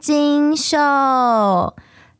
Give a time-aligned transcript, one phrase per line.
[0.00, 0.76] 金秀，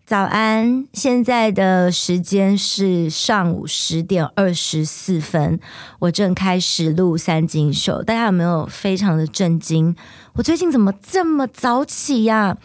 [0.06, 0.86] 早安！
[0.92, 5.60] 现在的时间是上午十点二十四分，
[6.00, 8.02] 我正开始录三金秀。
[8.02, 9.94] 大家有没有非常的震惊？
[10.34, 12.56] 我最近怎么这么早起呀？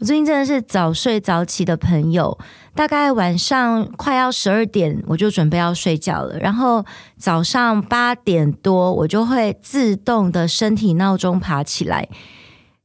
[0.00, 2.36] 我最近真的是早睡早起的朋友，
[2.74, 6.38] 大概晚上快要十二点，我就准备要睡觉了。
[6.38, 6.84] 然后
[7.16, 12.08] 早上八点多，我就会自动的身体闹钟爬起来。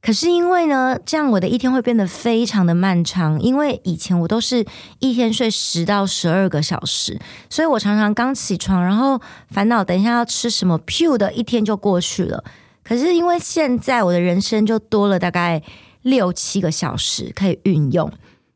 [0.02, 3.40] 可是因为呢，这样我的一天会变得非常的漫长。
[3.42, 4.66] 因为以前我都是
[5.00, 12.44] 一天睡十到十二个小时，所以我常常刚起床，然后烦恼等一下要吃什么，噗的一天就过去了。
[12.82, 15.62] 可是因为现在我的人生就多了大概
[16.04, 18.10] 六七个小时可以运用，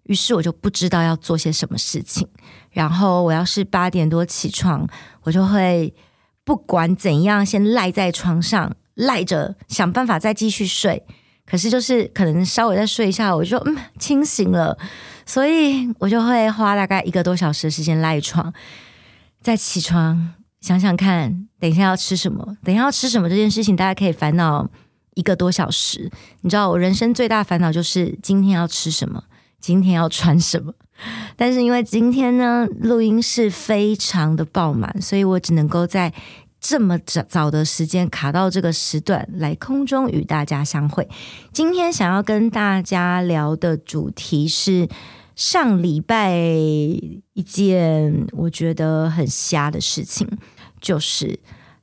[0.04, 2.26] 于是我就不知道要做些什么事情。
[2.72, 4.88] 然后我要是八点多起床，
[5.24, 5.94] 我就会
[6.46, 11.06] 不管怎样先赖在床上赖着，想办法再继续睡。
[11.54, 14.76] 可是就是可能稍微再睡一下，我就嗯清醒了，
[15.24, 18.52] 所以我就会花大概一个多小时的时间赖床，
[19.40, 24.68] 再起床想想看，等一下要吃什么，等一下要吃什么这件事情，大家可以烦恼
[25.14, 26.10] 一个多小时。
[26.42, 29.24] 你知道我人生最大烦恼就是今天要吃什么，
[29.60, 30.74] 今天要穿什么。
[31.36, 36.12] 但是因为今天呢录音室非常的爆满，所以我只能够在。
[36.64, 41.10] 这么早早的时间卡到这个时段来空中与大家相会。
[41.52, 44.88] 今天想要跟大家聊的主题是
[45.36, 50.26] 上礼拜一件我觉得很瞎的事情，
[50.80, 51.38] 就是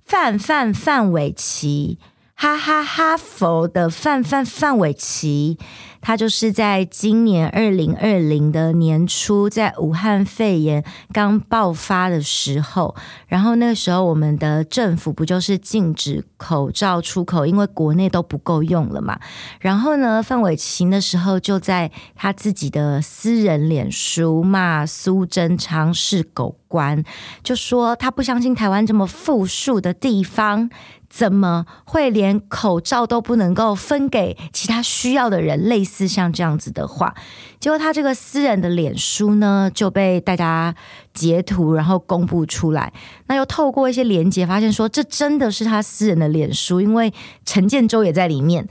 [0.06, 1.98] 范范范玮琪，
[2.42, 5.58] 哈哈哈佛的范范范玮琪。
[6.00, 10.82] 他就是在今年二零二零的年初，在武汉肺炎
[11.12, 19.20] 刚爆发的时候，然后那个时候我们的政府不就是禁止口罩出口，因为国内都不够用了嘛。
[19.60, 27.04] 然后呢，范玮琪的时候就在他自己的私人脸书骂苏贞昌是狗官，
[27.42, 30.70] 就说他不相信台湾这么富庶的地方。
[31.10, 35.60] 怎么会连口罩都不能够分给其他需要的人？
[35.60, 37.14] 类似像这样子的话，
[37.58, 40.74] 结果他这个私人的脸书呢就被大家
[41.12, 42.92] 截图，然后公布出来。
[43.26, 47.12] 那又透过一些连接，发现说这真的是他私人的脸书，因为
[47.44, 48.68] 陈建州也在里面，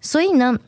[0.00, 0.58] 所以呢。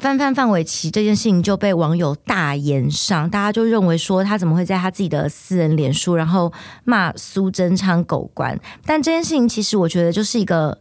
[0.00, 6.50] 范范范玮琪这件事情就被网友大言上，大家就认为说他怎么会在他自己的私人脸书，然后
[6.84, 8.58] 骂苏贞昌狗官？
[8.86, 10.78] 但这件事情其实我觉得就是一个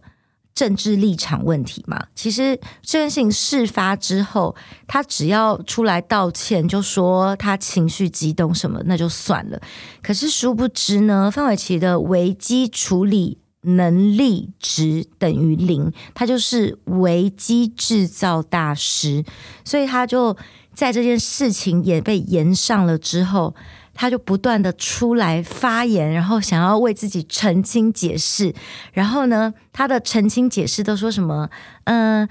[0.56, 2.06] 政治立场问题嘛。
[2.16, 4.56] 其实这件事情事发之后，
[4.88, 9.62] 他只要出来道歉，就说他情绪激动什么，那就算了。
[10.02, 13.38] 可是殊不知呢，范玮琪的危机处理。
[13.62, 19.24] 能力值等于零，他就是危机制造大师，
[19.66, 20.36] 所以他就
[20.74, 23.54] 在这件事情也被延上了之后，
[23.94, 28.54] 他就不断的出来发言，然后想要为自己澄清解释，
[28.94, 31.50] 然后呢，他的澄清解释都说什么？
[31.84, 32.28] 嗯、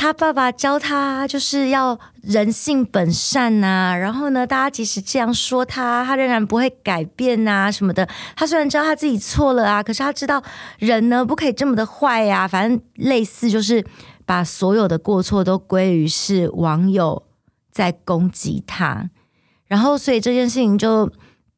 [0.00, 8.08] 他爸爸教他就是要人性本善呐、然后呢，大家即使这样说他，他仍然不会改变呐、啊，什么的。
[8.36, 10.40] 他虽然知道他自己错了啊，可是他知道
[10.78, 13.84] 人呢不可以这么的坏呀、反正类似就是
[14.24, 17.24] 把所有的过错都归于是网友
[17.72, 19.10] 在攻击他，
[19.66, 21.10] 然后所以这件事情就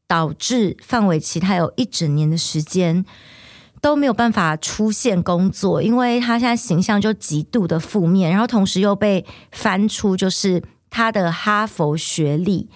[0.08, 3.04] 导致范玮琪他有一整年的时间。
[3.80, 12.68] 都没有办法出现工作，因为他现在形象就极度的负面，然后同时又被翻出，就是他的哈佛学历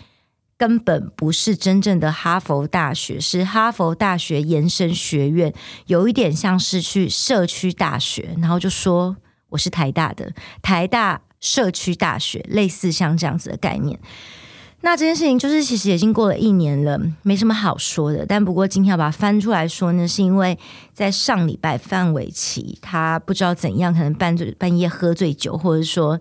[0.57, 5.53] 根本不是真正的哈佛大学，是哈佛大学延伸学院，
[5.87, 9.17] 有一点像是去社区大学，然后就说
[9.51, 13.99] 我是台大的台大社区大学，类似像这样子的概念。
[14.85, 18.27] 那这件事情就是，其实已经过了一年了，没什么好说的。
[18.27, 20.59] 但不过今天要把它翻出来说呢，是因为
[20.93, 26.21] 在上礼拜范玮琪他不知道怎样，可能半醉半夜喝醉酒，或者说，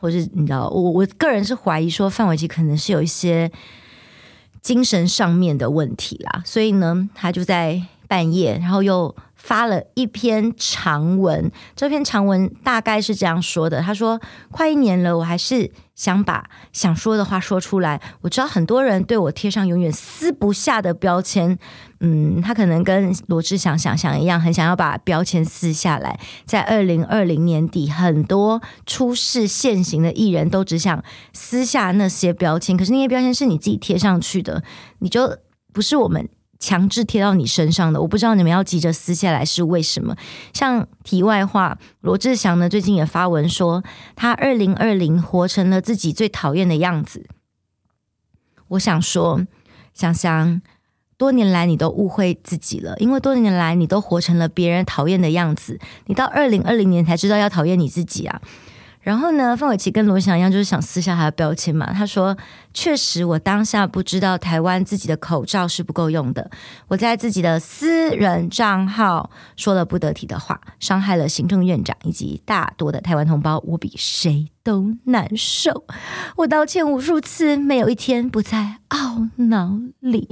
[0.00, 3.50] 或是你知道，我我个人是怀疑说范玮琪可能是有一些
[4.60, 9.14] 精神上面的问题啦，所以呢，他就在半夜，然后又。
[9.42, 14.20] 发了一篇长文，这篇长文大概是这样说的：他说，
[14.52, 18.00] 快一年了，我还是想把想说的话说出来。
[18.20, 21.58] 我知道很多人对我贴上永远撕不下的标签，
[21.98, 26.20] 嗯，他可能跟罗志祥想象一样，很想要把标签撕下来。
[26.44, 31.02] 在二零二零年底，很多出事现行的艺人都只想
[31.32, 34.62] 撕下那些标签，可是那些标签是你自己贴上去的，
[35.00, 35.36] 你就
[35.72, 36.28] 不是我们。
[36.62, 38.00] 强制贴到你身上的。
[38.00, 40.16] 我不知道你们要急着撕下来是为什么。
[40.52, 43.82] 像题外话，罗志祥呢最近也发文说，
[44.14, 47.26] 他二零二零活成了自己最讨厌的样子。
[48.68, 49.42] 我想说，
[49.92, 50.62] 想想。
[51.18, 55.78] 多年来，你都误会自己了，因为多年来你都活成了别人讨厌的样子。
[56.06, 58.42] 你到二零二零年才知道要讨厌你自己啊。
[59.02, 61.92] 然后呢，范玮琪跟罗翔一样，就是想撕下他的标签嘛。
[61.92, 62.36] 他说
[62.72, 66.48] ：“确实，我当下不知道台湾自己的口罩是不够用的，
[66.86, 75.84] 我在自己的私人账号说了不得体的话，伤害了行政院长以及大多的台湾同胞，我比谁都难受。
[76.36, 80.28] 我道歉无数次，没有一天不在懊恼里。”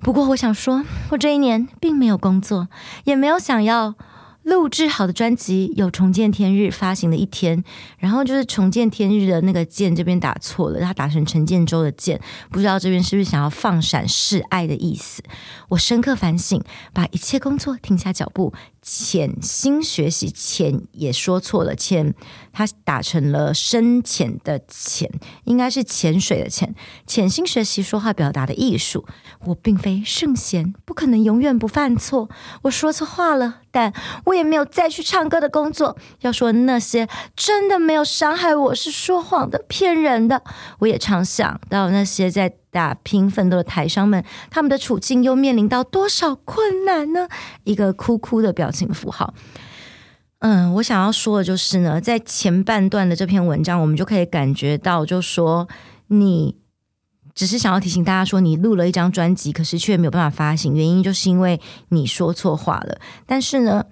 [0.00, 2.68] 不过，我想说，我这一年并没有工作，
[3.04, 3.94] 也没有想要
[4.44, 7.64] 录制好的专辑有重见天日发行的一天。
[7.98, 12.20] 然后就是重见天日的那个“见”这边打错了，他打成陈建州的“见”，
[12.50, 15.22] 不知道这边是不是想要放闪示爱的意思。
[15.70, 16.62] 我深刻反省，
[16.92, 18.52] 把一切工作停下脚步。
[18.86, 22.14] 潜心学习，潜也说错了，潜
[22.52, 25.10] 他打成了深浅的浅，
[25.44, 26.74] 应该是潜水的潜。
[27.06, 29.06] 潜心学习说话表达的艺术。
[29.46, 32.28] 我并非圣贤，不可能永远不犯错。
[32.62, 33.94] 我说错话了，但
[34.26, 35.96] 我也没有再去唱歌的工作。
[36.20, 40.42] 要说那些真的没有伤害我，是说谎的、骗人的。
[40.80, 42.54] 我也常想到那些在。
[42.74, 47.28] 打拼奋斗的台商们，他们的处境又面临到多少困难呢？
[47.62, 49.32] 一个哭哭的表情符号。
[50.40, 55.68] 嗯，我想要说的就是呢，在前半段的这篇文章，我们就可以感觉到，就说
[56.08, 56.56] 你
[57.32, 61.60] 只是想要提醒大家说，你录了一张专辑，可是却没有办法发行，原因就是因为
[61.90, 62.98] 你说错话了。
[63.24, 63.84] 但是呢，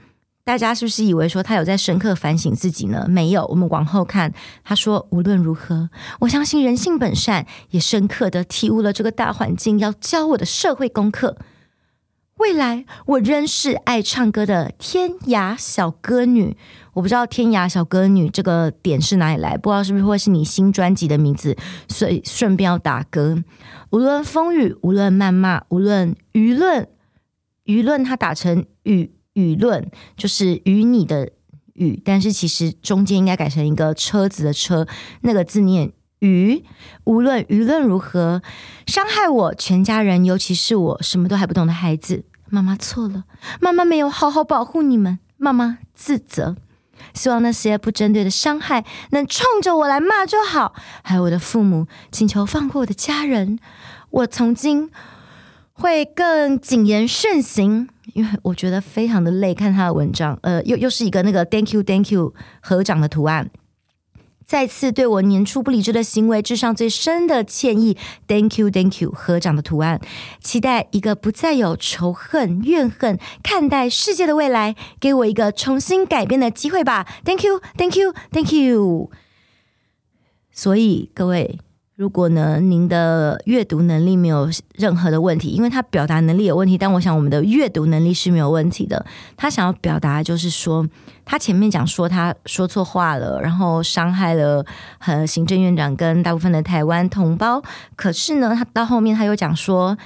[0.45, 3.07] 大家是不是以为说他有在深刻反省自己呢？
[3.09, 4.33] 没有，我们往后看，
[4.65, 5.89] 他说无论如何，
[6.21, 11.37] 我相信人性本善，也深刻的体悟了这个大环境要教我的社会功课。
[12.39, 16.57] 未来我仍是爱唱歌的天涯小歌女。
[16.95, 21.57] 我不知道天涯小歌女这个点是哪里来，不知道是不是会是你新专辑的名字，
[21.87, 23.41] 所以顺便要打歌。
[23.91, 26.89] 无论风雨，无论谩骂，无论舆论，
[27.65, 29.13] 舆论他打成雨。
[29.35, 31.31] 舆论就是与你的
[31.75, 34.87] 语，但是其实中间应该改成一个车子的车，
[35.23, 36.63] 那个字念舆。
[37.05, 38.43] 无论舆论如何
[38.87, 43.25] 伤害我全家人，尤其是我什么都还不懂的孩子，妈妈错了，
[43.61, 46.57] 妈妈没有好好保护你们，妈妈自责。
[47.15, 50.73] 希望那些不针对的伤害能冲着我来骂就好。
[51.03, 53.59] 还有我的父母，请求放过我的家人。
[54.11, 54.91] 我从今
[55.73, 57.89] 会更谨言慎行。
[58.15, 63.51] 因为我觉得非常的累，看他的文章，呃，又又是一个那个 Thank you Thank you 合掌的图案，
[64.45, 67.97] 再次对我年初不理智的行为致上最深的歉意。
[68.27, 70.01] Thank you Thank you 合掌的图案，
[70.41, 77.07] 期待一个不再有仇恨怨恨看待世界的未来，给我一个重新改变的机会吧。
[77.25, 79.11] Thank you Thank you Thank you。
[80.53, 81.59] 所以各位。
[82.03, 89.07] 如果呢，您的阅读能力没有任何的问题，因为他表达能力有问题，但我想我们的阅读能力是没有问题的。
[89.37, 90.85] 他想要表达就是说，
[91.25, 94.67] 他前面讲说他说错话了，然后伤害了
[94.99, 97.63] 和行政院长跟大部分的台湾同胞。
[97.95, 99.97] 可是呢，他到后面他又讲说。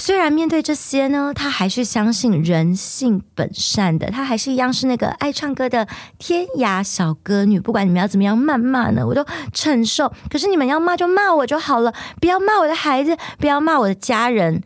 [0.00, 5.86] 虽然面对这些呢，他还是相信人性本善的，他还是一样是那个爱唱歌的
[6.18, 7.60] 天涯小歌女。
[7.60, 10.10] 不管你们要怎么样谩骂呢，我都承受。
[10.30, 14.62] 可是你们要骂就骂我就好了，不要骂我的孩子，不要骂我的家人。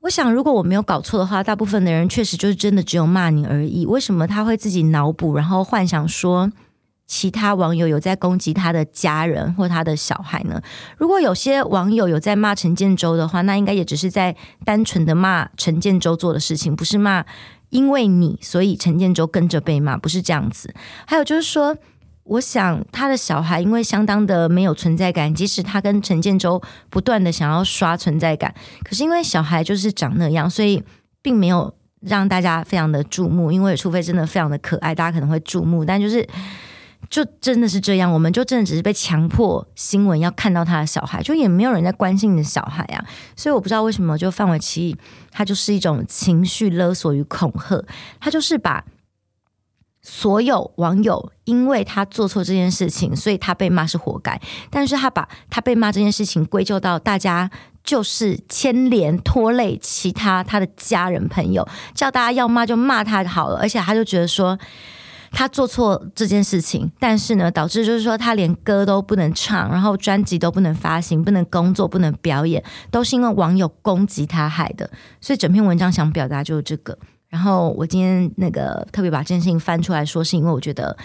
[0.00, 3.84] 我想，如果我没有搞错的话，大部分的人确实就是真的只有骂你而已。
[3.84, 6.50] 为什么他会自己脑补，然后幻想说？
[7.14, 10.60] 其他网友有在攻击他的家人或他的小孩呢？
[10.96, 17.24] 如果有些网友有在骂陈建州的话，那应该也只是在单纯的骂陈建州做的事情，不是骂
[17.70, 20.74] 因为你，所以陈建州跟着被骂，不是这样子。
[21.06, 21.76] 还有就是说，
[22.24, 28.52] 我想他的小孩因为相当的没有存在感，即使他跟陈建州不断的想要刷存在感，
[28.82, 30.82] 可是因为小孩就是长那样，所以
[31.22, 33.52] 并没有让大家非常的注目。
[33.52, 36.26] 因为除非真的非常的可爱，大家可能会注目，但就是。
[37.10, 43.04] 就真的是这样，我们就真的只是被强迫新闻要看到他的小孩，就也没有人在关心你的小孩啊。
[43.36, 44.96] 所以我不知道为什么，就范玮琪
[45.30, 47.84] 他就是一种情绪勒索与恐吓，
[48.18, 48.84] 他就是把
[50.02, 57.50] 所有网友因为他做错这件事情，所以他被骂是活该，但是他把他被骂这件事情归咎到大家
[57.84, 64.58] 就是牵连拖累其他他的家人朋友，叫大家要骂就骂他好了，而且他就觉得说。
[65.34, 74.88] 他做错这件事情，但是呢，导致就是说他连歌都不能唱，然后专辑都不能发行，不能工作，不能表演，都是因为网友攻击他害的。
[75.20, 76.96] 所以整篇文章想表达就是这个。
[77.28, 80.96] 然后我今天那个特别把这件事情翻出来说，是因为我觉得。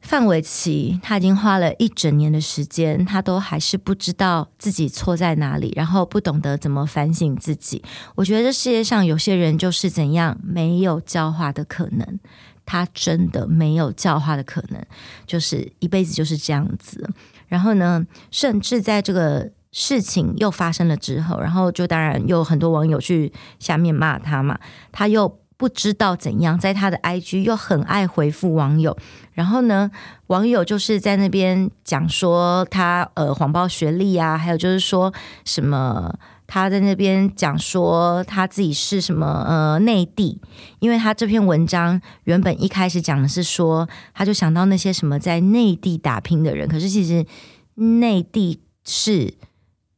[0.00, 7.82] 范玮琪他已经花了一整年的时间，他都还是不知道自己错在哪里，然后不懂得怎么反省自己。
[8.14, 12.20] 我觉得这世界上有些人就是怎样，没有教化的可能，
[12.68, 14.84] 他真的没有教化的可能，
[15.26, 17.08] 就是一辈子就是这样子。
[17.46, 24.58] 然后呢，甚至在这个事情又发生了之后，然后就当然有很多网友去下面骂他嘛，
[24.92, 25.40] 他又。
[25.58, 28.96] 不知道怎样，在他的 IG 又很爱回复网友，
[29.32, 29.90] 然后呢，
[30.28, 35.12] 网友就是在那边讲说他呃谎报学历啊，还有就是说
[35.44, 36.16] 什么
[36.48, 40.40] 他在那边讲说他自己是什么呃内地，
[40.80, 47.24] 因为他这篇文章原本一开始讲的是说，他就想到那些什么在内地打拼的人，可是其实
[47.74, 49.34] 内地是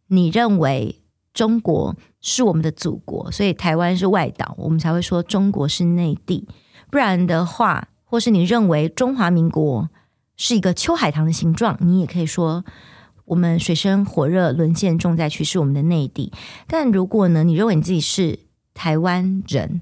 [0.08, 1.00] 你认为
[1.32, 1.96] 中国。
[2.22, 6.46] 是我们的祖国，所以台湾是外岛，我们才会说中国是内地。
[6.90, 9.88] 不然的话，或是你认为中华民国
[10.36, 12.62] 是一个秋海棠的形状，你也可以说
[13.30, 16.32] 我们水深火热、沦陷重灾区是我们的内地。
[16.66, 18.40] 但如果呢，你认为你自己是
[18.74, 19.80] 台湾人，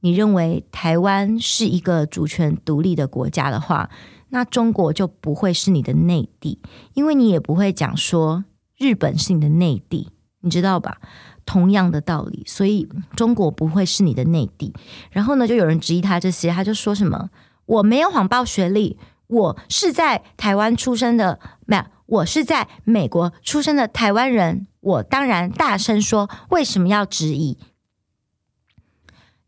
[0.00, 3.88] 你认为台湾是一个主权独立的国家的话，
[4.28, 6.60] 那中国就不会是你的内地，
[6.92, 8.44] 因为你也不会讲说
[8.76, 10.10] 日本是你的内地，
[10.42, 10.98] 你知道吧？
[11.46, 14.74] 同样的道理，所以中国不会是你的内地。
[15.10, 17.30] 然后呢，就有人质疑他这些，他就说什么
[17.64, 24.66] ：“我没有谎报学历，我是在台湾出生的，没有，我是在美国出生的台湾人。
[24.80, 27.58] 我当然大声说，为什么要质疑？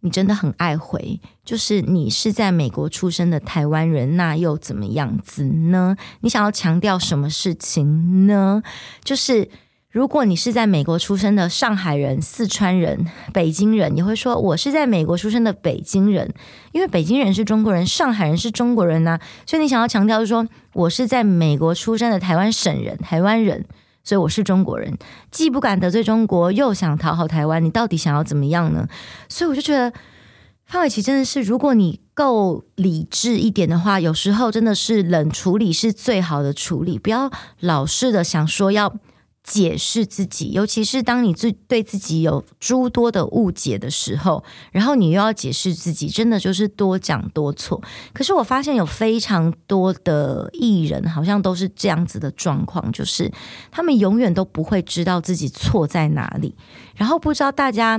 [0.00, 5.96] 你真的很爱回，就是你是在美国出生的台湾人，那又怎么样子呢？
[6.20, 8.62] 你想要强调什么事情呢？
[9.02, 9.50] 就是。”
[9.98, 16.32] 如果你是在美国出生的上海人、四川人、北京人，你会说我是在美国出生的北京人，
[16.70, 23.64] 因为北京人是中国人，上海人是中国人呐、所以你想要强调是说我是在美国出生的台湾省人、台湾人，
[24.04, 24.96] 所以我是中国人，
[25.32, 28.86] 既不敢得罪中国，又想讨好台湾，你到底想要怎么样呢？
[29.28, 29.92] 所以我就觉得
[30.64, 37.28] 范玮琪真的是，如果你够理智一点的话，有时候真的是冷处理是最好的处理，不要
[37.58, 38.94] 老是的想说要。
[39.50, 47.82] 解释自己，尤其是当你自对自己有诸多的误解的时候，然后你又要解释自己，真的就是多讲多错。
[48.12, 53.32] 可是我发现有非常多的艺人，好像都是这样子的状况，就是
[53.70, 56.54] 他们永远都不会知道自己错在哪里，
[56.94, 57.98] 然后不知道大家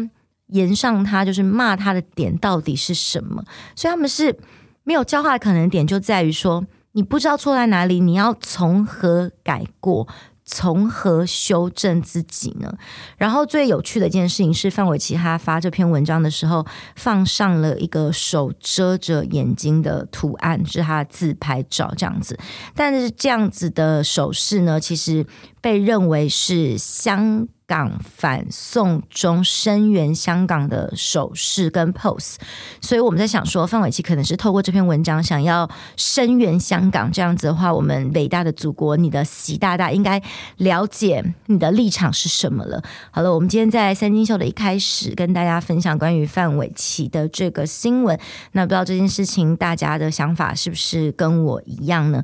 [0.50, 3.44] 言上他，就是骂他的点到底是什么，
[3.76, 4.38] 所以他们是
[4.84, 10.08] 没有教化的可能点，就在于说你不知道错在哪里，你要从何改过。
[10.52, 12.74] 从何修正自己呢？
[13.18, 16.66] 然后最有趣的一件事情是，范玮琪他发这篇文章的时候，
[16.96, 22.36] 放上了一个手遮着眼睛的图案，是他的自拍照这样子。
[22.74, 25.24] 但是这样子的手势呢，其实
[25.62, 32.36] 被认为是相港反送中声援香港的手势跟 pose，
[32.82, 40.20] 所以我们在想说，范玮琪可能是透过这篇文章想要声援香港，这样子的话，我们伟大的祖国，你的习大大应该
[40.58, 42.84] 了解你的立场是什么了。
[43.12, 48.20] 好了，我们今天在三金秀的一开始跟大家分享关于范玮琪的这个新闻，
[48.54, 52.24] 那不知道这件事情大家的想法是不是跟我一样呢？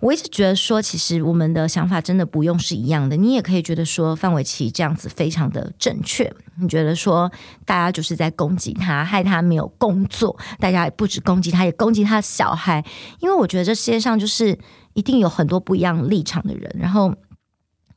[0.00, 3.16] 我一直觉得说，其实我们的想法真的不用是一样的。
[3.16, 6.32] 你也可以觉得说，范玮琪这样子非常的正确。
[6.60, 7.30] 你觉得说，
[7.64, 10.38] 大家就是在攻击他，害他没有工作。
[10.60, 12.84] 大家也不止攻击他，也攻击他的小孩。
[13.18, 14.56] 因为我觉得这世界上就是
[14.94, 16.76] 一定有很多不一样立场的人。
[16.78, 17.14] 然后。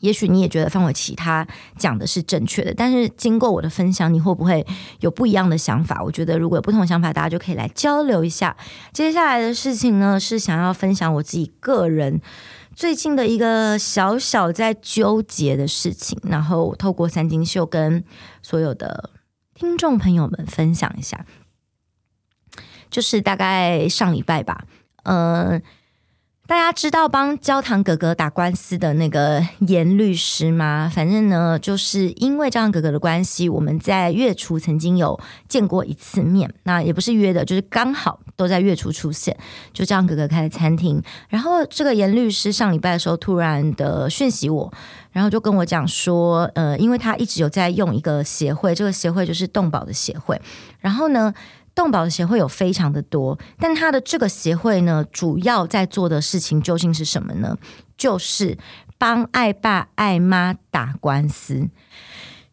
[0.02, 4.66] 也许你也觉得范玮琪他讲的是正确的，但是经过我的分享，你会不会
[5.00, 6.04] 有不一样的想法？
[6.04, 8.56] 我觉得如果有不同想法，大家就可以来交流一下。
[8.92, 12.20] 接下来的事情呢，是想要分享我自己个人
[12.76, 18.04] 最近的一个小小在纠结的事情，然后透过三金秀跟
[18.42, 19.12] 所有的
[19.54, 21.26] 听众朋友们分享一下。
[22.90, 24.66] 就是大概上礼拜吧，
[25.04, 25.62] 嗯、
[26.52, 30.92] 大家知道帮焦糖哥哥打官司的那个严律师吗？
[30.94, 35.18] 反正呢，就是因为焦糖哥哥的关系，我们在月初曾经有
[35.48, 36.54] 见过一次面。
[36.64, 39.38] 那也不是约的，就是刚好都在月初出现。
[39.72, 44.70] 就焦糖哥哥开的餐厅，然后这个严律师上礼拜的时候突然的讯息我，
[45.14, 50.38] 然后就跟我讲说，呃，因为他一直有在用一个协会，这个协会就是动保的协会。
[50.82, 51.34] 然后呢，
[51.74, 57.58] 动保的协会有非常的多，但他的这个协会呢，主要在做的事情究竟是什么呢？
[57.98, 58.58] 就是
[58.98, 61.70] 帮爱爸爱妈打官司。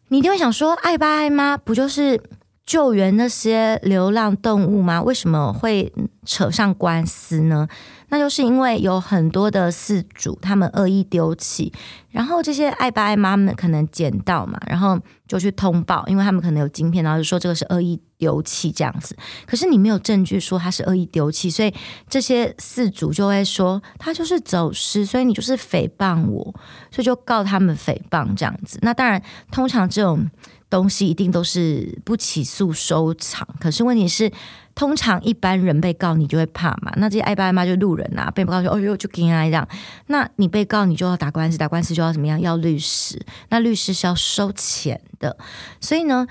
[0.07, 2.21] 你一定会想说，爱爸爱妈不就是
[2.69, 5.01] 救援那些流浪动物吗？
[5.01, 5.91] 为什么会
[6.23, 7.67] 扯上官司呢？
[8.09, 11.73] 那就是因为有很多的饲主，他们恶意丢弃，
[12.11, 19.17] 然后这些爱爸爱妈们可能捡到嘛，然后就去通报，因为他们可能有晶片，然后就说这个是恶意丢弃这样子。
[19.47, 21.73] 可是你没有证据说他是恶意丢弃，所以
[22.07, 26.43] 这些饲主就会说他就是走失，所以你就是诽谤我，
[26.91, 28.77] 所以就告他们诽谤这样子。
[28.83, 29.19] 那当然，
[29.51, 30.29] 通常这种
[30.69, 33.47] 东西一定都是不起诉收场。
[33.59, 34.31] 可是问题是。
[34.75, 36.93] 通常一般人被告，你就会怕嘛？
[36.95, 39.67] 那这些爱爸爱妈就路人啊，被告就哦哟就给啊这样。
[40.07, 42.39] 那你被告，你就要打官司，打官司就要怎么样？
[42.39, 45.35] 要律师，那律师是要收钱的，
[45.81, 46.25] 所以呢。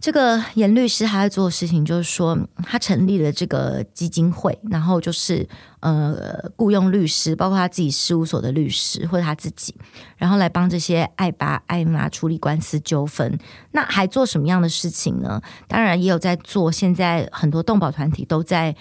[0.00, 5.46] 这个严律师他在做的事情，就是说他成立了这个基金会，然后就是
[5.80, 9.74] 呃雇佣律师，包括他自己事务所的律师或者他自己，
[10.16, 13.36] 然后来帮这些爱爸爱妈处理官司纠纷。
[13.72, 15.42] 那还做什么样的事情呢？
[15.66, 18.76] 当然也有在做，现在很多动保团体都在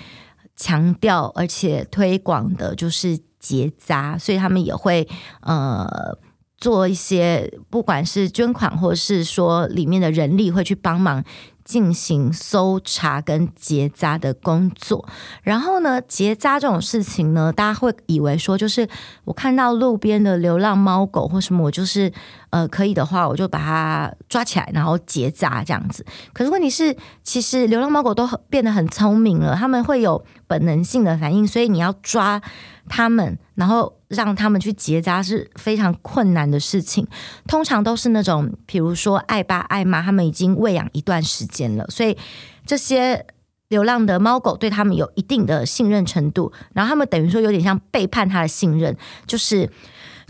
[0.55, 5.07] 强调而且推广的，就是结扎，所以他们也会
[5.41, 6.15] 呃。
[6.57, 11.23] 做一些，不管是捐款，或是说里面的人力会去帮忙
[11.63, 15.07] 进行搜查跟结扎的工作。
[15.43, 18.87] 然后呢，结扎这种事情呢，大家会以为说，就是
[19.25, 22.11] 我看到路边的流浪猫狗或什么，我就是
[22.49, 26.03] 呃可以的话，我就把它抓起来，然后结扎这样子。
[26.33, 32.41] 可是问题是，其实流浪猫狗都变得很聪明了，他们会有本能性的反应，所以你要抓
[32.89, 33.96] 他们，然后。
[34.07, 37.05] 让他们去结扎是非常困难的事情，
[37.47, 42.17] 通常都是那种，比如说爱爸爱妈，他们已经喂养一段时间了，所以
[42.65, 43.25] 这些
[43.67, 49.69] 流浪的猫狗对他们有一定的信任程度，然后他们等于说有点像背叛他的信任，就是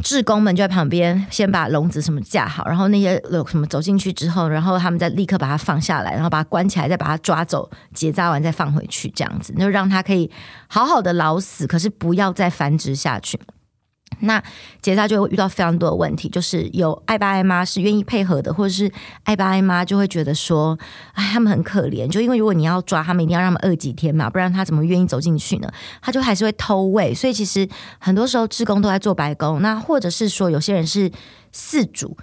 [0.04, 10.32] 志工们就在旁边先把笼子什么架好，然后那些有什么走进去之后，然后他们再立刻把它放下来，然后把它关起来，再把它抓走，结扎完再放回去，这样子就让它可以
[10.68, 13.40] 好好的老死，可是不要再繁殖下去。
[14.22, 14.42] 那
[14.82, 18.92] 结扎就会遇到非常多的问题，就是有爱爸爱妈是愿意配合的，或者是
[19.26, 20.76] 爱爸爱妈就会觉得说，
[21.14, 25.72] 哎，他们很可怜，就因为如果你要抓他们，一定要让他们饿几天嘛，不然他怎么愿意走进去呢？
[26.02, 27.68] 他就还是会偷喂，所以其实
[28.00, 29.62] 很多时候志工都在做白工。
[29.62, 31.12] 那或者是说，有些人是
[31.54, 32.18] 饲主，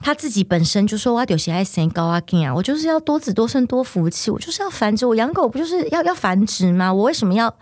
[0.00, 2.20] 他自己本身就说，我有些爱生高啊，
[2.56, 6.92] 我就是要多子多孙多福气，我就是要繁殖，我养狗不就是要要繁殖吗？
[6.92, 7.54] 我为什么要？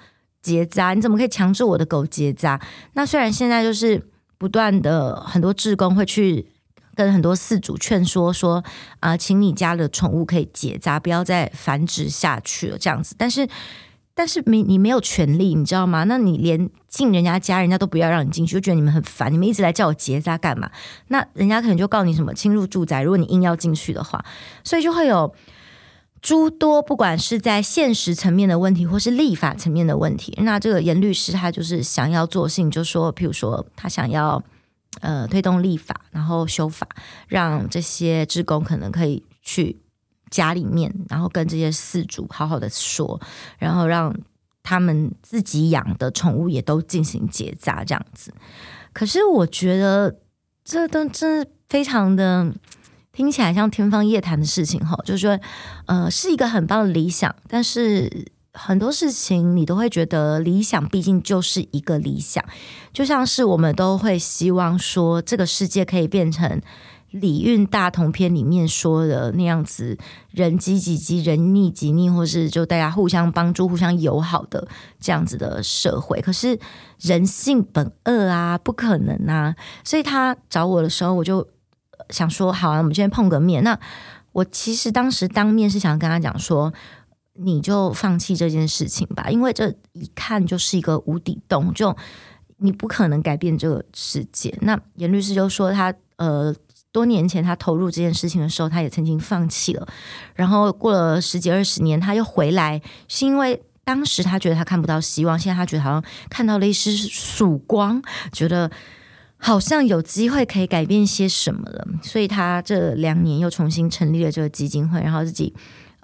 [0.48, 0.94] 结扎？
[0.94, 2.58] 你怎么可以强制我的狗结扎？
[2.94, 4.02] 那虽然现在就是
[4.38, 6.46] 不断的很多志工会去
[6.94, 8.64] 跟很多饲主劝说说
[9.00, 13.14] 啊、请你家的宠物可以结扎，不要再繁殖下去了这样子。
[13.18, 13.46] 但是
[14.14, 16.04] 但是你你没有权利，你知道吗？
[16.04, 20.70] 那你连进人家家，人家都不要让你进去，就觉得你们很烦，你们一直来叫我结扎干嘛？
[21.08, 24.24] 那人家可能就告你什么侵入住宅，如果你硬要进去的话，
[24.64, 25.32] 所以就会有。
[26.20, 34.42] 诸多不管是在现实层面的问题，或是立法层面的问题，那这个严律师他就是想要做事情，就说，譬如说他想要
[35.00, 36.88] 呃推动立法，然后修法，
[37.28, 39.80] 让这些职工可能可以去
[40.28, 43.20] 家里面，然后跟这些饲主好好的说，
[43.58, 44.14] 然后让
[44.62, 48.34] 他们自己养的宠物也都进行结扎这样子。
[48.92, 50.18] 可是我觉得
[50.64, 52.52] 这都真的非常的。
[53.18, 55.40] 听起来像天方夜谭的事情哈，就是说，
[55.86, 62.44] 呃，是一个很棒的理想，但是很多事情你都会觉得理想毕竟就是一个理想，
[62.92, 66.48] 就像是我们都会希望说这个世界可以变成
[67.10, 69.98] 《礼运大同篇》里面说的那样子，
[70.30, 74.68] 人饥己饥，人逆己逆，或是就大家互相帮助、互相友好的
[75.00, 76.20] 这样子的社会。
[76.20, 76.56] 可是
[77.00, 81.44] 人性本恶啊，不可能啊，所以他找我的时候，我就。
[82.10, 83.62] 想说好啊，我们今天碰个面。
[83.62, 83.78] 那
[84.32, 86.72] 我其实当时当面是想跟他讲说，
[87.34, 91.96] 你就放弃这件事情吧，因为这一看就是一个无底洞，就
[92.58, 94.56] 你不可能改变这个世界。
[94.60, 96.54] 那严律师就说他呃
[96.92, 99.86] 多年前他投入这件事情的时候，他也曾经放弃了，
[100.34, 108.70] 然后过了十几二十年他又回来，是因为当时他觉得他看不到希望，现在他觉得好像看到了一丝曙光，觉得。
[109.38, 115.54] 好像有机会可以改变些什么了，所以他这两年又重新成立了这个基金会，然后自己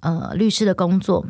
[0.01, 1.27] 呃律师的工作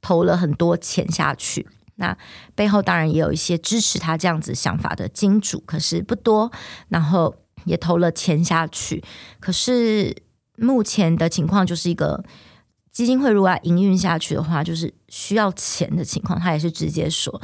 [0.00, 1.66] 投了很多钱下去。
[1.96, 2.16] 那
[2.54, 6.52] 背后当然也有一些支持他这样子想法的金主，可是不多。
[6.88, 9.02] 然后也投了钱下去，
[9.40, 10.14] 可是
[10.56, 12.22] 目前的情况就是一个
[12.92, 17.42] 基金会如果要营运下去的话，就是需要钱的情况，他也是直接说。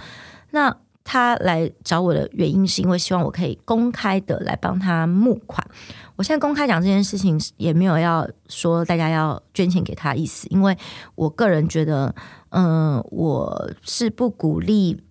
[0.50, 5.66] 那他来找我的原因，是因为希望我可以公开的来帮他募款。
[6.16, 10.76] 我现在公开讲这件事情，也没有要说大家要捐钱给他意思，因为
[11.14, 12.14] 我个人觉得，
[12.50, 15.02] 嗯、我是不鼓励。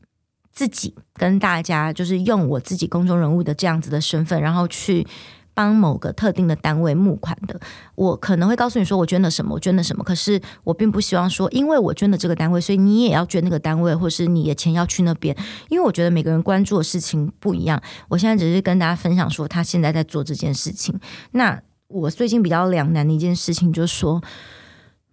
[0.54, 5.08] 自己跟大家就是用我自己公众人物的这样子的身份，然后去
[5.54, 7.60] 帮某个特定的单位募款的。
[7.96, 10.04] 我可能会告诉你说我捐了什么，我捐了什么。
[10.04, 15.36] 可是我并不希望说，因为我捐了这个单位，所以你也要捐那个单位，或是你的钱要去那边。
[15.70, 17.82] 因为我觉得每个人关注的事情不一样。
[18.08, 21.00] 我现在只是跟大家分享说，他现在在做这件事情。
[21.32, 24.22] 那我最近比较两难的一件事情就是说。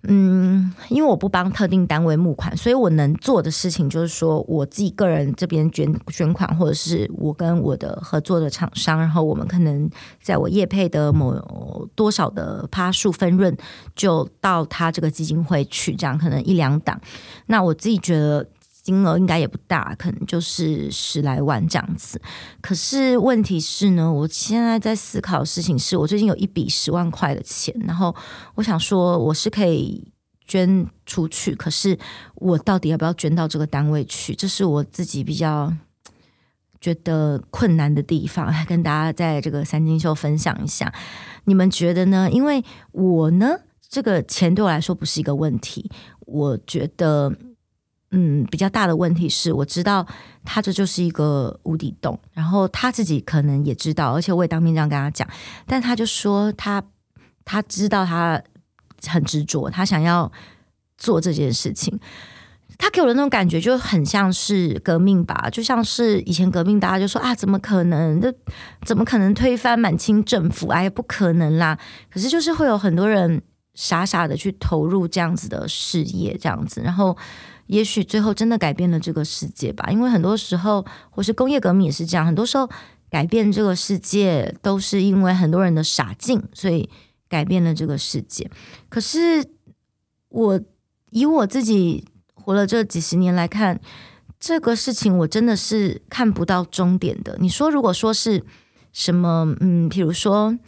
[0.05, 9.91] 嗯，因为我不帮特定单位募款，所以我能做的事情就是说，我自己个人这边捐捐款，或者是我跟我的合作的厂商，然后我们可能
[10.23, 13.57] 在我业配的某多少的趴数分润，
[13.97, 17.01] 就到他这个基金会去，这样可能一两档。
[17.47, 18.47] 那我自己觉得。
[18.89, 22.19] 金额应该也不大，可能就是十来万这样子。
[22.63, 28.17] 可是问题是呢，我现在在思考的事情是，我最近有一笔十万块的钱，然后
[28.55, 30.11] 我想说我是可以
[30.47, 31.99] 捐出去，可是
[32.37, 34.35] 我到底要不要捐到这个单位去？
[34.35, 35.71] 这是我自己比较
[36.81, 40.91] 觉得困难的地方，跟大家在这个三金秀分享一下。
[41.45, 42.31] 你们觉得呢？
[42.31, 47.37] 因为我呢，这个钱对我来说不是一个问题，我觉得。
[48.11, 50.07] 嗯，比较大的问题是，我知道
[50.43, 55.29] 他这就是一个无底洞，然后他自己可能也知道，而且我也当面这样跟他讲，
[55.67, 56.83] 但他就说他
[57.45, 58.43] 他知道他
[59.07, 60.33] 很执着，他想要
[60.97, 62.01] 做这件事情。
[62.79, 68.19] 他给我的那种感觉就很像是革命吧，就像是以前革命，大家就说啊，怎么可能？
[68.23, 68.33] 这
[68.87, 70.69] 怎么可能推翻满清政府？
[70.69, 71.79] 哎，不可能啦！
[72.11, 73.43] 可是就是会有很多人
[73.75, 77.15] 傻傻的去投入这样子的事业，这样子，然后。
[77.69, 82.69] 也许最后真的改变了这个世界吧，因为很多时候，或是工业革命也是这样，很多时候
[83.11, 86.89] 改变这个世界都是因为很多人的傻劲，所以
[87.29, 88.51] 改变了这个世界。
[88.89, 89.45] 可是
[90.31, 90.61] 我
[91.11, 92.05] 以我自己
[92.35, 93.81] 活了这几十年来看，
[94.41, 97.37] 这个事情我真的是看不到终点的。
[97.39, 98.45] 你说，如果说是
[98.93, 100.59] 什么，嗯，比如说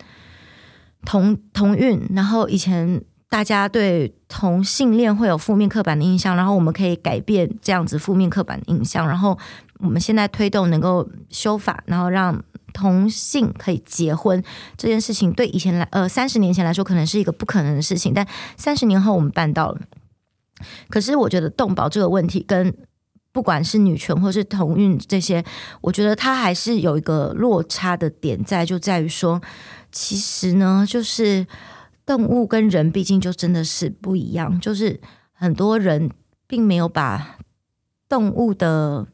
[1.04, 3.02] 同同运，然后以前。
[3.31, 9.38] 大家对同性恋会有负面刻板的印象，然后我们可以改变这样子负面刻板的印象，然后
[9.79, 14.43] 我们现在推动能够修法，然后让同性可以结婚
[14.77, 19.81] 这件事情，对以前来呃三十年前来说可能是一个不可能的事情，但三十年后我们办到了。
[20.88, 22.77] 可是我觉得动保这个问题跟
[23.31, 25.45] 不管是女权或是同运这些，
[25.83, 29.40] 我觉得它还是有一个落差的点在，就在于说，
[29.93, 31.47] 其实呢，就是。
[32.11, 35.01] 动物跟人毕竟就真的是不一样，就是
[35.33, 36.11] 很多人
[36.49, 37.38] 并没有把
[38.09, 39.07] 动物的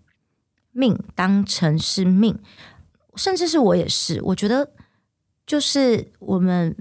[0.73, 2.39] 命当成是命，
[3.15, 4.71] 甚至是我也是，我觉得
[5.47, 6.75] 就是我们。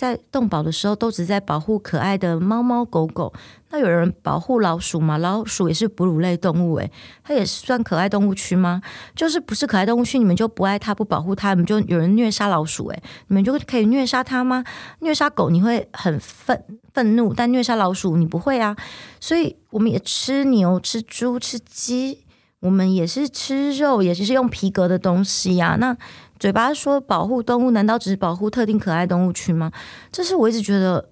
[0.00, 3.30] 在动保的时候，都只在保护可爱的猫猫狗狗。
[3.68, 5.18] 那有人保护老鼠吗？
[5.18, 6.90] 老鼠也是哺乳类动物，诶，
[7.22, 8.80] 它也算可爱动物区吗？
[9.14, 14.64] 就是不是可爱动物区，你们就不爱它，不保护它，你们就有人虐杀老鼠，诶，你们就可以虐杀它吗？
[15.00, 18.74] 虐杀狗你会很愤愤怒，但虐杀老鼠你不会啊。
[19.20, 22.24] 所以我们也吃牛、吃猪、吃鸡，
[22.60, 25.94] 我们也是吃肉，也是用皮革的东西呀、那。
[26.40, 29.70] 嘴巴说保护动物，难道只是保护特定可爱动物区吗？
[30.10, 31.10] 这是我一直觉得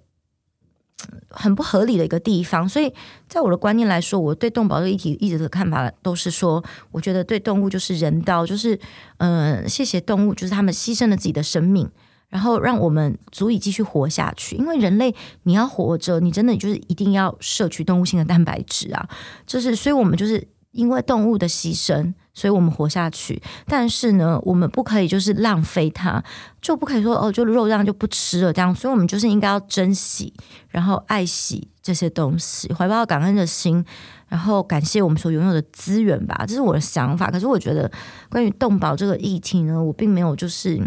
[1.28, 2.66] 很不合理的一个地方。
[2.66, 2.90] 所以
[3.28, 8.80] 在我的观念来说，我对动保这个议题一直的看法都是说，我觉得对动物就是人道，就是
[9.18, 11.86] 嗯、谢谢动物，就是他们牺牲了自己的生命，
[12.30, 14.56] 然后让我们足以继续活下去。
[14.56, 19.06] 因为人类你要活着，你真的就是一定要摄取动物性的蛋白质啊，
[19.46, 22.14] 就是所以我们就是因为动物的牺牲。
[22.38, 26.22] 所以我们活下去，但是呢，我们不可以就是浪费它，
[26.62, 28.72] 就不可以说哦，就肉这样就不吃了这样。
[28.72, 30.32] 所以，我们就是应该要珍惜，
[30.68, 33.84] 然后爱惜这些东西，怀抱感恩的心，
[34.28, 36.44] 然后感谢我们所拥有的资源吧。
[36.46, 37.28] 这是我的想法。
[37.28, 37.90] 可是，我觉得
[38.30, 40.80] 关于动保这个议题呢，我并没有就是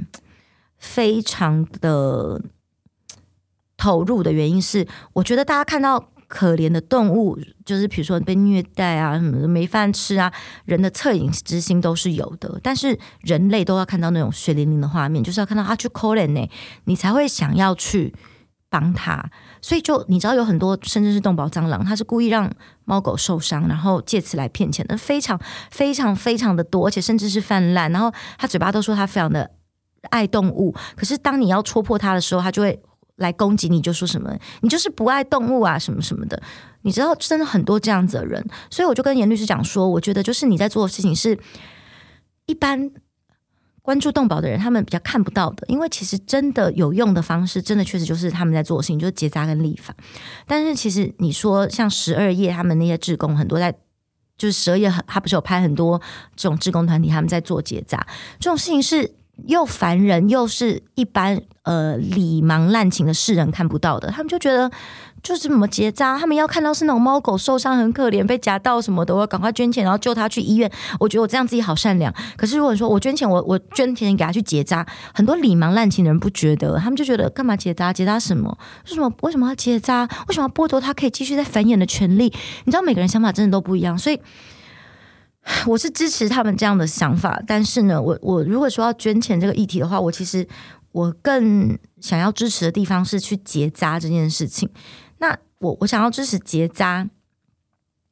[0.77, 2.41] 非常的
[3.75, 6.07] 投入的原因是，我觉得大家看到。
[6.31, 10.31] 可怜的动物，就是比如说被虐待啊，什么的没饭吃啊，
[10.63, 12.57] 人的恻隐之心都是有的。
[12.63, 16.49] 但是人类都要看到那种血淋淋的画面，就是要看到啊，去可怜呢，
[16.85, 18.15] 你才会想要去
[18.69, 19.29] 帮他。
[19.61, 22.49] 所以就你知道，有很多甚至是动保蟑螂，他是故意让
[22.85, 25.37] 猫狗受伤，然后借此来骗钱的，非常
[25.69, 27.91] 非常非常的多，而且甚至是泛滥。
[27.91, 29.51] 然后他嘴巴都说他非常的
[30.09, 32.81] 爱动物，可是当你要戳破他的时候，他就会。
[33.17, 36.41] 来攻击你，就说什么你就是不爱动物啊，什么什么的。
[36.83, 41.37] 你知道，真的很多这样子的人，所以我就跟严律师讲说，我觉得就是你在做的事情是
[42.47, 42.89] 一般
[43.83, 49.93] 关注动保的人他们比较看不到的，因为其实真的有用的方式，真的确实就是他们在做的事情，就是结扎跟立法。
[50.47, 53.71] 但是其实你说像十二夜他们那些志工很多在，
[54.37, 56.01] 就是十二夜他不是有拍很多
[56.35, 58.07] 这种志工团体他们在做结扎
[58.39, 59.13] 这种事情是。
[59.47, 64.69] 又烦人，又是一般呃礼盲滥情的世人看不到的，他们就觉得
[65.23, 70.71] 就是怎么结扎，他们要看到是那种猫狗受伤很可怜，被夹到什么的，我要赶快捐钱，然后救他去医院。
[70.99, 72.13] 我觉得我这样自己好善良。
[72.35, 77.91] 可是如果说我捐钱，我我捐钱给他去结扎，很多礼盲滥情的人不觉得，他们就觉得干嘛结扎？
[77.93, 78.57] 结扎什么？
[78.87, 80.07] 为什么为什么要结扎？
[80.27, 82.33] 为什么要剥夺他可以继续在繁衍的权利？
[82.65, 84.19] 你知道每个人想法真的都不一样，所以。
[85.65, 90.47] 我是支持他们这样的想法，但是呢，我我如果说要捐钱这个议题的话，我其实
[90.91, 94.69] 我更想要支持的地方是去结扎这件事情。
[95.17, 97.09] 那我我想要支持结扎，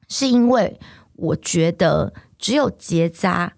[0.07, 0.79] 是因为
[1.13, 3.53] 我觉得只有结扎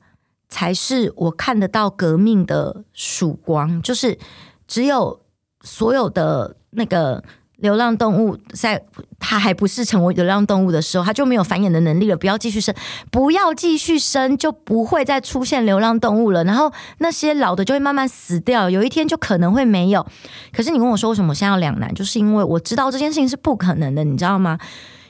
[0.50, 4.20] 才是我看得到革命的曙光，就是
[4.68, 5.22] 只有
[5.62, 7.24] 所有的那个。
[7.62, 8.84] 流浪动物在
[9.20, 12.18] 它还不是成为流浪动物的时候，它就没有繁衍的能力了。
[12.18, 12.74] 不要继续生，
[13.12, 16.44] 不要继续生，就不会再出现流浪动物了。
[16.44, 20.06] 然后那些老的就会慢慢死掉，有一天就可能会没有。
[20.52, 24.58] 可是你问我说为什么我现在要两难，就是因为我知道这件事情是不可能的，你知道吗？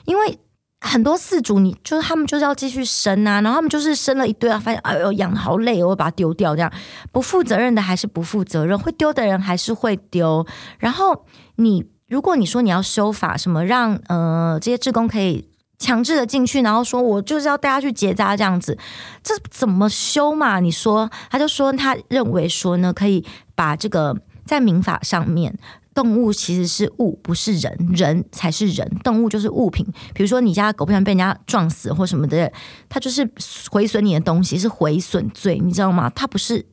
[0.04, 0.38] 因为
[0.80, 6.70] 很多饲主，你就是他们就是要继续生啊，然后他们就是生了一堆啊，发现哎呦养好累，我会把它丢掉，这样
[7.12, 10.46] 不负责任的还是不负责任，会丢的人还是会丢。
[10.78, 11.24] 然后
[11.56, 11.86] 你。
[12.12, 15.48] 如果你说你要修法，什么让呃这些职工可以
[15.78, 18.76] 强制的进去，然后说我就是要带他去结扎这样子，
[19.22, 20.60] 这怎么修嘛？
[20.60, 25.58] 你说，他就说他认为说呢，可以把这个在民法上面，
[25.94, 29.86] 动物其实是物，不是人，人才是人，动物就是物品。
[30.12, 32.52] 比如说你家狗不小心被人家撞死或什么的，
[32.90, 33.26] 它就是
[33.70, 36.12] 毁损你的东西，是毁损罪，你知道吗？
[36.14, 36.66] 它不是，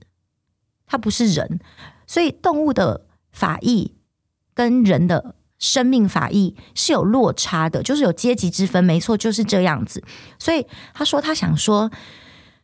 [0.85, 1.61] 它不是人，
[2.05, 3.93] 所以动物的法益。
[4.59, 10.03] 跟人的生命法益是有落差的，就是有阶级之分，没错，就是这样子。
[10.37, 11.89] 所以他说他想说，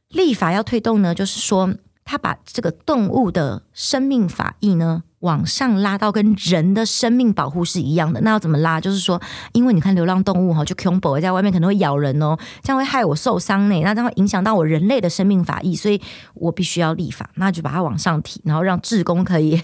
[0.09, 8.19] 立法要推动呢，就是说他把这个动物的生命法益呢往上拉到跟人的生命保护是一样的。
[8.19, 8.81] 那要怎么拉？
[8.81, 9.21] 就是说，
[9.53, 16.01] 因为你看流浪动物哈，就恐怖在外面可能会咬人哦，这样会害我受伤呢，那这样会影响到我人类的生命法益，所以
[16.33, 19.61] 我必须要立法，那就把它往上提，然后让志工可以。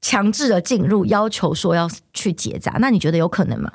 [0.00, 3.72] 强制的进入，要求说要去结扎，那你觉得有可能吗？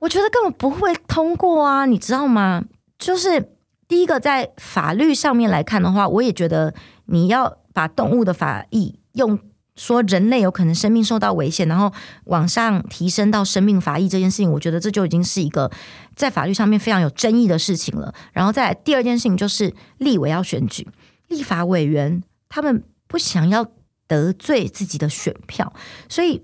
[0.00, 2.62] 我觉得根本不会通过啊，你知道吗？
[2.98, 3.50] 就是
[3.88, 6.74] 第一个在法律上面来看的话，我也觉得
[7.06, 9.38] 你要把动物的法益用
[9.74, 11.92] 说人类有可能生命受到危险，然后
[12.24, 15.70] 往上提升到生命法益这件事情，我觉得这就已经是一个
[16.14, 18.14] 在法律上面非常有争议的事情了。
[18.32, 20.86] 然后再来第二件事情就是立委要选举，
[21.28, 23.66] 立法委员他们不想要。
[24.08, 25.72] 得罪自己的选票，
[26.08, 26.42] 所以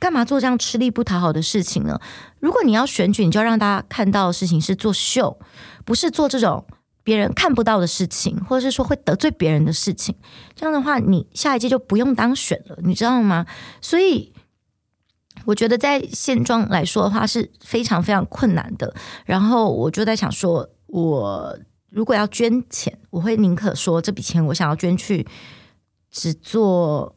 [0.00, 2.00] 干嘛做这样吃力不讨好的事情呢？
[2.40, 5.38] 如果你要选举，你就要让大家看到的事情是做秀，
[5.84, 6.66] 不是做这种
[7.04, 10.16] 别人看不到的事情，或者是说会得罪别人的事情。
[10.56, 13.46] 这样的话，你下一届就不用当选了，你知道吗？
[13.80, 14.32] 所以
[15.44, 18.94] 我觉得在现状来说的话是非常非常困难的。
[19.26, 21.58] 然后我就在想说，我
[21.90, 25.26] 如果要捐钱，我会宁可说这笔钱我想要捐去。
[26.14, 27.16] 只做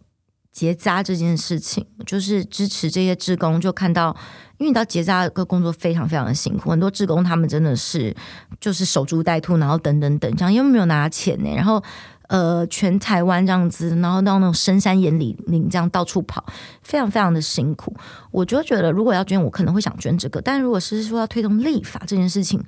[0.51, 3.61] 结扎这件事情，就是支持这些志工。
[3.61, 4.09] 就看到，
[4.57, 8.15] 因为你知道结扎的工作非常非常的辛苦，很多志工他们真的是
[8.59, 11.53] 就是守株待兔，然后等等等这样，因为没有拿钱呢。
[11.55, 11.81] 然后
[12.27, 16.43] 呃，全台湾这样子，然后到那种深山野岭岭这样到处跑，
[16.81, 17.95] 非常非常的辛苦。
[18.31, 20.41] 我就觉得，如果要捐，我可能会想捐这个。
[20.41, 22.59] 但如果是说要推动立法这件事情，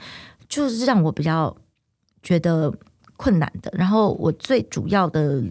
[0.47, 1.57] 就是让我比较
[2.21, 2.71] 觉得
[3.17, 3.73] 困难的。
[3.75, 5.41] 然后我最主要的。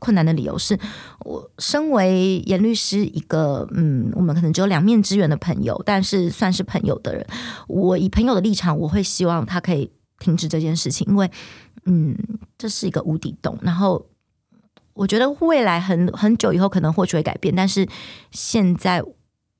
[0.00, 0.76] 困难的理由是
[1.20, 7.24] 我身为严律师，一个嗯，我们可能只有两面之缘的朋友，但是算是朋友的人。
[7.68, 11.30] 我以朋友的立场，我会希望他可以停止这件事情，因为
[11.84, 12.16] 嗯，
[12.58, 13.56] 这是一个无底洞。
[13.62, 14.04] 然后
[14.94, 17.86] 我觉得未来很很久以后可能或许会改变，但是
[18.32, 19.02] 现在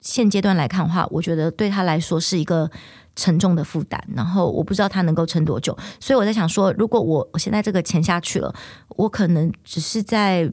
[0.00, 2.70] 现阶段来看的话，我觉得对他来说是一个。
[3.16, 8.54] 沉重的负担，然后我不知道他能够撑多久，所以我在想说，如果我我现在这个钱下去了，
[8.90, 10.50] 我可能只是在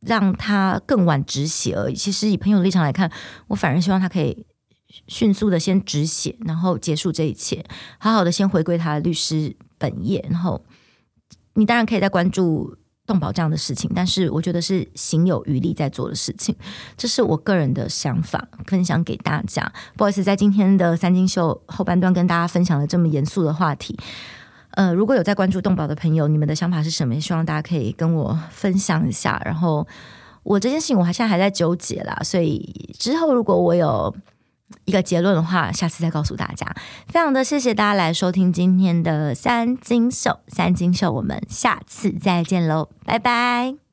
[0.00, 1.94] 让他更晚止血而已。
[1.94, 3.12] 其实以朋友的立场来看，
[3.48, 4.44] 我反而希望他可以
[5.06, 7.64] 迅速的先止血，然后结束这一切，
[7.98, 10.26] 好好的先回归他的律师本业。
[10.30, 10.64] 然后
[11.52, 16.54] 你当然可以再关注动保这样的事情，但是我觉得是行有余力在做的事情，
[16.96, 19.70] 这是我个人的想法，分享给大家。
[19.96, 23.98] 不好意思，在今天的三金秀后半段跟大家分享了这么严肃的话题。
[24.70, 27.20] 呃，如果有在关注动保的朋友，你们的想法是什么？
[27.20, 29.40] 希望大家可以跟我分享一下。
[29.44, 29.86] 然后
[30.42, 34.12] 我这件事情，我还现在还在纠结啦，所以之后如果我有
[34.84, 36.66] 一个结论的话，下次再告诉大家。
[37.08, 43.83] 非常的谢谢大家来收听今天的三金秀，三金秀，我们下次再见喽，拜拜。